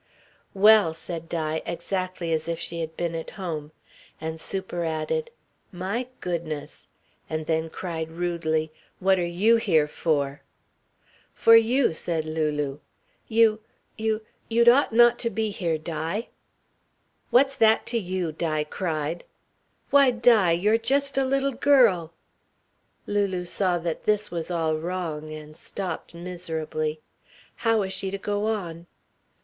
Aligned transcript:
"Well!" 0.55 0.95
said 0.95 1.29
Di, 1.29 1.61
exactly 1.63 2.33
as 2.33 2.47
if 2.47 2.59
she 2.59 2.79
had 2.81 2.97
been 2.97 3.13
at 3.13 3.29
home. 3.37 3.71
And 4.19 4.41
superadded: 4.41 5.29
"My 5.71 6.07
goodness!" 6.21 6.87
And 7.29 7.45
then 7.45 7.69
cried 7.69 8.09
rudely: 8.09 8.71
"What 8.97 9.19
are 9.19 9.23
you 9.43 9.57
here 9.57 9.87
for?" 9.87 10.41
"For 11.35 11.55
you," 11.55 11.93
said 11.93 12.25
Lulu. 12.25 12.79
"You 13.27 13.61
you 13.95 14.21
you'd 14.49 14.67
ought 14.67 14.91
not 14.91 15.19
to 15.19 15.29
be 15.29 15.51
here, 15.51 15.77
Di." 15.77 16.29
"What's 17.29 17.55
that 17.57 17.85
to 17.85 17.99
you?" 17.99 18.31
Di 18.31 18.63
cried. 18.63 19.23
"Why, 19.91 20.09
Di, 20.09 20.51
you're 20.53 20.79
just 20.79 21.15
a 21.15 21.23
little 21.23 21.51
girl" 21.53 22.11
Lulu 23.05 23.45
saw 23.45 23.77
that 23.77 24.05
this 24.05 24.31
was 24.31 24.49
all 24.49 24.77
wrong, 24.77 25.31
and 25.31 25.55
stopped 25.55 26.15
miserably. 26.15 26.99
How 27.57 27.81
was 27.81 27.93
she 27.93 28.09
to 28.09 28.17
go 28.17 28.47
on? 28.47 28.87